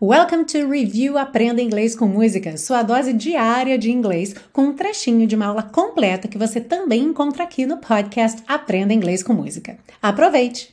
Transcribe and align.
Welcome 0.00 0.44
to 0.44 0.68
Review 0.70 1.18
Aprenda 1.18 1.60
Inglês 1.60 1.96
com 1.96 2.06
Música, 2.06 2.56
sua 2.56 2.84
dose 2.84 3.12
diária 3.12 3.76
de 3.76 3.90
inglês, 3.90 4.32
com 4.52 4.66
um 4.66 4.72
trechinho 4.72 5.26
de 5.26 5.34
uma 5.34 5.46
aula 5.46 5.64
completa 5.64 6.28
que 6.28 6.38
você 6.38 6.60
também 6.60 7.02
encontra 7.02 7.42
aqui 7.42 7.66
no 7.66 7.78
podcast 7.78 8.40
Aprenda 8.46 8.94
Inglês 8.94 9.24
com 9.24 9.32
Música. 9.32 9.76
Aproveite! 10.00 10.72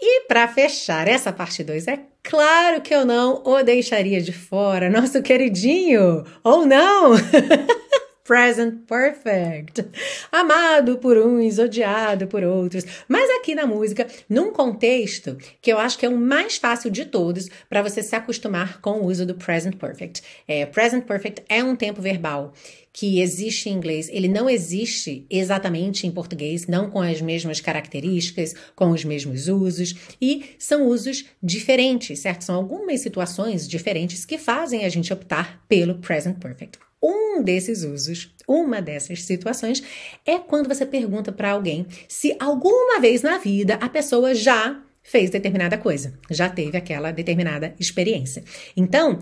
E 0.00 0.26
para 0.26 0.48
fechar 0.48 1.06
essa 1.06 1.30
parte 1.30 1.62
2, 1.62 1.86
é 1.86 2.00
claro 2.22 2.80
que 2.80 2.94
eu 2.94 3.04
não 3.04 3.42
o 3.44 3.62
deixaria 3.62 4.22
de 4.22 4.32
fora, 4.32 4.88
nosso 4.88 5.20
queridinho, 5.20 6.24
ou 6.42 6.64
não? 6.64 7.12
present 8.28 8.84
perfect. 8.86 9.88
Amado 10.30 10.98
por 10.98 11.16
uns, 11.16 11.58
odiado 11.58 12.26
por 12.26 12.44
outros. 12.44 12.84
Mas 13.08 13.30
aqui 13.40 13.54
na 13.54 13.66
música, 13.66 14.06
num 14.28 14.52
contexto 14.52 15.38
que 15.62 15.72
eu 15.72 15.78
acho 15.78 15.96
que 15.96 16.04
é 16.04 16.10
o 16.10 16.16
mais 16.16 16.58
fácil 16.58 16.90
de 16.90 17.06
todos 17.06 17.48
para 17.70 17.80
você 17.80 18.02
se 18.02 18.14
acostumar 18.14 18.82
com 18.82 19.00
o 19.00 19.06
uso 19.06 19.24
do 19.24 19.34
present 19.34 19.76
perfect. 19.76 20.22
É, 20.46 20.66
present 20.66 21.06
perfect 21.06 21.42
é 21.48 21.64
um 21.64 21.74
tempo 21.74 22.02
verbal 22.02 22.52
que 22.92 23.20
existe 23.20 23.70
em 23.70 23.74
inglês, 23.74 24.10
ele 24.12 24.28
não 24.28 24.50
existe 24.50 25.24
exatamente 25.30 26.06
em 26.06 26.10
português, 26.10 26.66
não 26.66 26.90
com 26.90 27.00
as 27.00 27.20
mesmas 27.20 27.60
características, 27.60 28.54
com 28.74 28.90
os 28.90 29.04
mesmos 29.04 29.46
usos, 29.46 29.94
e 30.20 30.56
são 30.58 30.86
usos 30.86 31.24
diferentes, 31.40 32.18
certo? 32.18 32.42
São 32.42 32.56
algumas 32.56 33.00
situações 33.00 33.68
diferentes 33.68 34.24
que 34.24 34.36
fazem 34.36 34.84
a 34.84 34.88
gente 34.88 35.12
optar 35.12 35.64
pelo 35.68 35.94
present 35.98 36.38
perfect. 36.38 36.87
Um 37.02 37.42
desses 37.42 37.84
usos, 37.84 38.34
uma 38.46 38.82
dessas 38.82 39.22
situações, 39.22 39.82
é 40.26 40.38
quando 40.38 40.68
você 40.68 40.84
pergunta 40.84 41.30
para 41.30 41.52
alguém 41.52 41.86
se 42.08 42.36
alguma 42.38 43.00
vez 43.00 43.22
na 43.22 43.38
vida 43.38 43.74
a 43.74 43.88
pessoa 43.88 44.34
já 44.34 44.82
fez 45.02 45.30
determinada 45.30 45.78
coisa, 45.78 46.18
já 46.30 46.48
teve 46.48 46.76
aquela 46.76 47.10
determinada 47.10 47.74
experiência. 47.78 48.44
Então, 48.76 49.18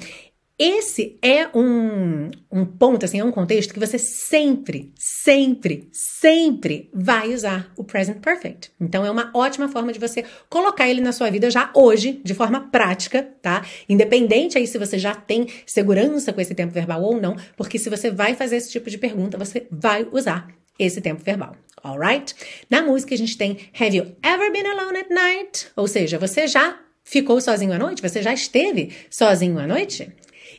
esse 0.59 1.19
é 1.20 1.48
um, 1.55 2.31
um 2.50 2.64
ponto, 2.64 3.05
assim, 3.05 3.20
é 3.20 3.25
um 3.25 3.31
contexto 3.31 3.75
que 3.75 3.81
você 3.81 3.98
sempre, 3.98 4.91
sempre, 4.97 5.86
sempre 5.92 6.89
vai 6.94 7.34
usar 7.34 7.70
o 7.77 7.84
present 7.84 8.20
perfect. 8.20 8.72
Então 8.81 9.05
é 9.05 9.11
uma 9.11 9.31
ótima 9.34 9.69
forma 9.69 9.92
de 9.92 9.98
você 9.98 10.25
colocar 10.48 10.89
ele 10.89 11.03
na 11.03 11.12
sua 11.12 11.28
vida 11.31 11.50
já 11.50 11.70
hoje, 11.75 12.22
de 12.25 12.33
forma 12.33 12.70
prática, 12.70 13.22
tá? 13.42 13.66
Independente 13.86 14.56
aí 14.56 14.66
se 14.66 14.78
você 14.78 14.98
já 14.98 15.14
tem 15.14 15.47
segurança 15.66 16.33
com 16.33 16.41
esse 16.41 16.55
tempo 16.55 16.72
verbal 16.72 17.03
ou 17.03 17.20
não, 17.20 17.36
porque 17.55 17.78
se 17.78 17.91
você 17.91 18.11
vai 18.11 18.34
fazer 18.34 18.56
esse 18.56 18.70
tipo 18.70 18.88
de 18.88 18.97
pergunta, 18.97 19.36
você 19.36 19.66
vai 19.70 20.09
usar 20.11 20.48
esse 20.78 21.03
tempo 21.03 21.22
verbal. 21.22 21.55
Alright? 21.84 22.34
Na 22.70 22.81
música 22.81 23.14
a 23.14 23.19
gente 23.19 23.36
tem 23.36 23.59
Have 23.78 23.94
you 23.94 24.16
ever 24.22 24.50
been 24.50 24.66
alone 24.66 24.98
at 24.98 25.11
night? 25.11 25.69
Ou 25.77 25.86
seja, 25.86 26.19
você 26.19 26.47
já 26.47 26.81
ficou 27.05 27.41
sozinho 27.42 27.75
à 27.75 27.78
noite? 27.78 28.00
Você 28.00 28.22
já 28.22 28.33
esteve 28.33 28.92
sozinho 29.11 29.59
à 29.59 29.66
noite? 29.66 30.11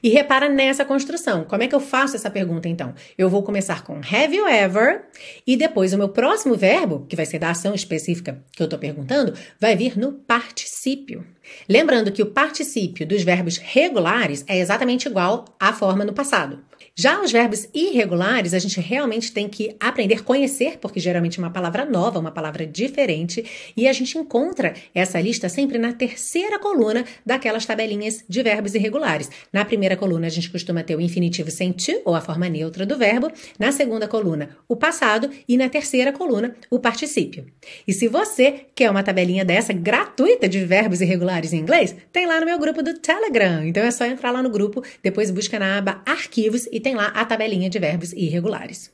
E 0.08 0.10
repara 0.10 0.48
nessa 0.48 0.86
construção. 0.86 1.44
Como 1.44 1.64
é 1.64 1.68
que 1.68 1.76
eu 1.76 1.82
faço 1.82 2.16
essa 2.16 2.32
pergunta 2.32 2.70
então? 2.70 2.94
Eu 3.18 3.30
vou 3.30 3.44
começar 3.44 3.84
com 3.84 3.96
have 3.98 4.34
you 4.34 4.48
ever 4.48 5.02
e 5.46 5.58
depois 5.58 5.92
o 5.92 5.98
meu 5.98 6.08
próximo 6.08 6.56
verbo, 6.56 7.06
que 7.10 7.16
vai 7.18 7.26
ser 7.26 7.40
da 7.40 7.50
ação 7.50 7.76
específica 7.76 8.42
que 8.54 8.64
eu 8.64 8.68
estou 8.68 8.80
perguntando, 8.80 9.34
vai 9.60 9.76
vir 9.76 10.00
no 10.00 10.14
particípio. 10.14 11.26
Lembrando 11.68 12.12
que 12.12 12.22
o 12.22 12.28
particípio 12.28 13.06
dos 13.06 13.24
verbos 13.24 13.58
regulares 13.58 14.46
é 14.48 14.58
exatamente 14.58 15.10
igual 15.10 15.44
à 15.60 15.74
forma 15.74 16.06
no 16.06 16.14
passado. 16.14 16.64
Já 16.96 17.22
os 17.22 17.32
verbos 17.32 17.68
irregulares, 17.74 18.54
a 18.54 18.60
gente 18.60 18.80
realmente 18.80 19.32
tem 19.32 19.48
que 19.48 19.76
aprender 19.80 20.24
conhecer, 20.24 20.78
porque 20.80 21.00
geralmente 21.00 21.40
é 21.40 21.44
uma 21.44 21.52
palavra 21.52 21.86
nova, 21.86 22.20
uma 22.20 22.32
palavra 22.32 22.66
diferente, 22.66 23.72
e 23.76 23.88
a 23.88 23.94
gente 23.94 24.18
encontra 24.18 24.74
essa 24.94 25.20
lista 25.20 25.48
sempre 25.48 25.78
na 25.78 25.94
terceira 25.94 26.60
coluna 26.60 27.06
daquelas 27.26 27.66
tabelinhas 27.66 28.24
de 28.28 28.42
verbos 28.42 28.74
irregulares. 28.74 29.30
Na 29.52 29.64
primeira 29.64 29.97
coluna, 29.98 30.28
a 30.28 30.30
gente 30.30 30.50
costuma 30.50 30.84
ter 30.84 30.96
o 30.96 31.02
infinitivo 31.02 31.52
sem 31.52 31.74
to, 31.74 32.02
ou 32.06 32.16
a 32.16 32.22
forma 32.22 32.48
neutra 32.48 32.86
do 32.86 32.98
verbo, 32.98 33.30
na 33.60 33.72
segunda 33.74 34.08
coluna, 34.08 34.50
o 34.68 34.76
passado, 34.76 35.30
e 35.48 35.58
na 35.58 35.68
terceira 35.68 36.14
coluna, 36.14 36.56
o 36.70 36.80
particípio. 36.80 37.48
E 37.86 37.92
se 37.92 38.08
você 38.08 38.68
quer 38.74 38.90
uma 38.90 39.04
tabelinha 39.04 39.44
dessa 39.44 39.74
gratuita 39.74 40.48
de 40.48 40.64
verbos 40.64 41.02
irregulares 41.02 41.52
em 41.52 41.58
inglês, 41.58 41.96
tem 42.14 42.26
lá 42.26 42.40
no 42.40 42.46
meu 42.46 42.58
grupo 42.58 42.82
do 42.82 42.94
Telegram. 43.00 43.66
Então 43.66 43.84
é 43.84 43.92
só 43.92 44.06
entrar 44.06 44.32
lá 44.32 44.42
no 44.42 44.50
grupo, 44.50 44.82
depois 45.04 45.30
busca 45.30 45.60
na 45.60 45.78
aba 45.78 46.02
Arquivos 46.06 46.68
e 46.72 46.80
tem 46.80 46.96
lá 46.96 47.08
a 47.08 47.26
tabelinha 47.26 47.70
de 47.70 47.80
verbos 47.80 48.14
irregulares. 48.14 48.92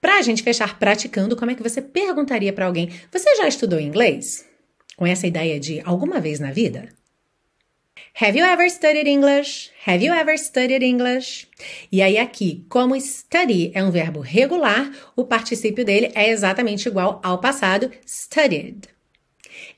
Para 0.00 0.18
a 0.18 0.22
gente 0.22 0.42
fechar 0.42 0.78
praticando, 0.78 1.36
como 1.36 1.50
é 1.50 1.54
que 1.54 1.62
você 1.62 1.80
perguntaria 1.80 2.52
para 2.52 2.66
alguém: 2.66 2.90
Você 3.10 3.36
já 3.36 3.48
estudou 3.48 3.80
inglês? 3.80 4.44
Com 4.96 5.06
essa 5.06 5.26
ideia 5.26 5.58
de 5.58 5.80
alguma 5.84 6.20
vez 6.20 6.38
na 6.38 6.50
vida? 6.50 6.88
Have 8.20 8.36
you 8.36 8.44
ever 8.44 8.68
studied 8.68 9.06
English? 9.06 9.70
Have 9.86 10.02
you 10.02 10.12
ever 10.12 10.36
studied 10.36 10.82
English? 10.82 11.48
E 11.90 12.02
aí, 12.02 12.18
aqui, 12.18 12.66
como 12.68 12.94
study 13.00 13.72
é 13.74 13.82
um 13.82 13.90
verbo 13.90 14.20
regular, 14.20 14.92
o 15.16 15.24
particípio 15.24 15.86
dele 15.86 16.12
é 16.14 16.28
exatamente 16.28 16.86
igual 16.86 17.18
ao 17.24 17.38
passado 17.38 17.90
studied. 18.06 18.90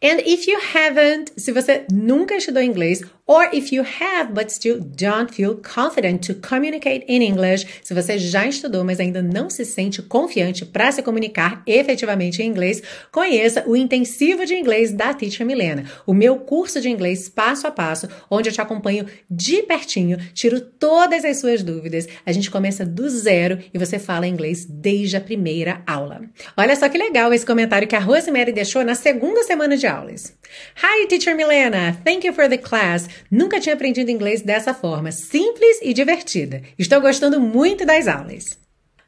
And 0.03 0.19
if 0.27 0.49
you 0.49 0.59
haven't, 0.75 1.33
se 1.37 1.53
você 1.53 1.87
nunca 1.93 2.35
estudou 2.35 2.65
inglês, 2.65 3.05
or 3.27 3.49
if 3.53 3.73
you 3.73 3.83
have 3.83 4.35
but 4.35 4.51
still 4.51 4.81
don't 4.81 5.33
feel 5.33 5.57
confident 5.57 6.23
to 6.27 6.35
communicate 6.35 7.05
in 7.09 7.23
English, 7.23 7.67
se 7.83 7.95
você 7.95 8.19
já 8.19 8.47
estudou, 8.47 8.85
mas 8.85 9.01
ainda 9.01 9.23
não 9.23 9.49
se 9.49 9.65
sente 9.65 10.03
confiante 10.03 10.65
para 10.65 10.91
se 10.91 11.03
comunicar 11.03 11.63
efetivamente 11.67 12.43
em 12.43 12.47
inglês, 12.47 12.83
conheça 13.11 13.65
o 13.67 13.77
intensivo 13.77 14.45
de 14.45 14.55
inglês 14.55 14.93
da 14.93 15.15
Teacher 15.15 15.47
Milena, 15.47 15.85
o 16.07 16.13
meu 16.13 16.37
curso 16.39 16.81
de 16.81 16.89
inglês 16.89 17.29
passo 17.29 17.67
a 17.67 17.71
passo, 17.71 18.09
onde 18.31 18.49
eu 18.49 18.53
te 18.53 18.61
acompanho 18.61 19.07
de 19.31 19.63
pertinho, 19.63 20.19
tiro 20.35 20.61
todas 20.61 21.25
as 21.25 21.39
suas 21.39 21.63
dúvidas. 21.63 22.09
A 22.27 22.33
gente 22.33 22.51
começa 22.51 22.85
do 22.85 23.09
zero 23.09 23.59
e 23.73 23.79
você 23.79 23.99
fala 23.99 24.27
inglês 24.27 24.65
desde 24.65 25.17
a 25.17 25.21
primeira 25.21 25.83
aula. 25.87 26.23
Olha 26.57 26.77
só 26.77 26.89
que 26.89 26.99
legal 26.99 27.33
esse 27.33 27.47
comentário 27.47 27.89
que 27.89 27.97
a 27.97 28.01
Rosemary 28.01 28.53
deixou 28.53 28.85
na 28.85 28.95
segunda 28.95 29.43
semana 29.43 29.77
de 29.77 29.87
aulas. 29.87 30.37
Hi, 30.77 31.07
Teacher 31.07 31.35
Milena! 31.35 31.97
Thank 32.05 32.25
you 32.25 32.33
for 32.33 32.49
the 32.49 32.59
class. 32.59 33.09
Nunca 33.31 33.61
tinha 33.61 33.75
aprendido 33.75 34.11
inglês 34.11 34.43
dessa 34.43 34.73
forma, 34.73 35.13
simples 35.13 35.79
e 35.83 35.93
divertida. 35.93 36.63
Estou 36.79 37.01
gostando 37.01 37.41
muito 37.41 37.85
das 37.85 38.09
aulas. 38.09 38.62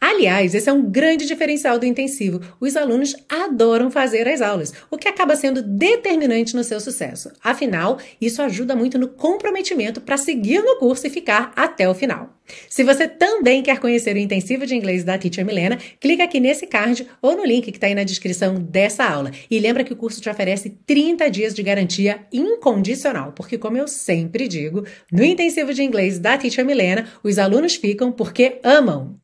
Aliás, 0.06 0.54
esse 0.54 0.68
é 0.68 0.72
um 0.72 0.82
grande 0.82 1.24
diferencial 1.24 1.78
do 1.78 1.86
intensivo. 1.86 2.38
Os 2.60 2.76
alunos 2.76 3.16
adoram 3.26 3.90
fazer 3.90 4.28
as 4.28 4.42
aulas, 4.42 4.70
o 4.90 4.98
que 4.98 5.08
acaba 5.08 5.34
sendo 5.34 5.62
determinante 5.62 6.54
no 6.54 6.62
seu 6.62 6.78
sucesso. 6.78 7.32
Afinal, 7.42 7.98
isso 8.20 8.42
ajuda 8.42 8.76
muito 8.76 8.98
no 8.98 9.08
comprometimento 9.08 10.02
para 10.02 10.18
seguir 10.18 10.60
no 10.62 10.76
curso 10.76 11.06
e 11.06 11.10
ficar 11.10 11.54
até 11.56 11.88
o 11.88 11.94
final. 11.94 12.38
Se 12.68 12.84
você 12.84 13.08
também 13.08 13.62
quer 13.62 13.78
conhecer 13.78 14.14
o 14.14 14.18
intensivo 14.18 14.66
de 14.66 14.74
inglês 14.74 15.04
da 15.04 15.16
Teacher 15.16 15.46
Milena, 15.46 15.78
clica 15.98 16.24
aqui 16.24 16.38
nesse 16.38 16.66
card 16.66 17.08
ou 17.22 17.34
no 17.34 17.42
link 17.42 17.72
que 17.72 17.78
está 17.78 17.86
aí 17.86 17.94
na 17.94 18.04
descrição 18.04 18.56
dessa 18.56 19.06
aula. 19.06 19.30
E 19.50 19.58
lembra 19.58 19.84
que 19.84 19.94
o 19.94 19.96
curso 19.96 20.20
te 20.20 20.28
oferece 20.28 20.68
30 20.84 21.30
dias 21.30 21.54
de 21.54 21.62
garantia 21.62 22.26
incondicional, 22.30 23.32
porque, 23.32 23.56
como 23.56 23.78
eu 23.78 23.88
sempre 23.88 24.46
digo, 24.48 24.84
no 25.10 25.24
intensivo 25.24 25.72
de 25.72 25.82
inglês 25.82 26.18
da 26.18 26.36
Teacher 26.36 26.66
Milena, 26.66 27.08
os 27.22 27.38
alunos 27.38 27.74
ficam 27.74 28.12
porque 28.12 28.60
amam. 28.62 29.23